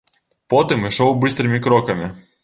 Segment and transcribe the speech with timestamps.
[0.53, 2.09] Потым ішоў быстрымі крокамі.